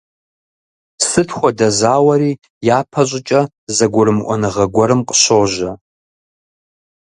Сыт 1.07 1.29
хуэдэ 1.35 1.67
зауэри 1.79 2.31
япэ 2.77 3.01
щӀыкӀэ 3.07 3.41
зэгурымыӀуэныгъэ 3.75 4.65
гуэрым 4.73 5.01
къыщожьэ. 5.07 5.71